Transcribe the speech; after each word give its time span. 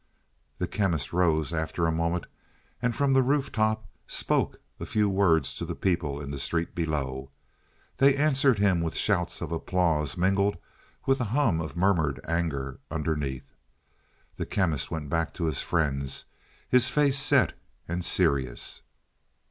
The 0.57 0.67
Chemist 0.67 1.13
rose 1.13 1.53
after 1.53 1.85
a 1.85 1.91
moment 1.91 2.25
and 2.81 2.95
from 2.95 3.13
the 3.13 3.21
roof 3.21 3.51
top 3.51 3.85
spoke 4.07 4.59
a 4.79 4.85
few 4.87 5.07
words 5.07 5.53
to 5.57 5.63
the 5.63 5.75
people 5.75 6.19
in 6.19 6.31
the 6.31 6.39
street 6.39 6.73
below. 6.73 7.29
They 7.97 8.15
answered 8.15 8.57
him 8.57 8.81
with 8.81 8.97
shouts 8.97 9.41
of 9.41 9.51
applause 9.51 10.17
mingled 10.17 10.57
with 11.05 11.21
a 11.21 11.25
hum 11.25 11.61
of 11.61 11.77
murmured 11.77 12.19
anger 12.27 12.79
underneath. 12.89 13.53
The 14.37 14.47
Chemist 14.47 14.89
went 14.89 15.07
back 15.07 15.35
to 15.35 15.45
his 15.45 15.61
friends, 15.61 16.25
his 16.67 16.89
face 16.89 17.19
set 17.19 17.53
and 17.87 18.03
serious. 18.03 18.81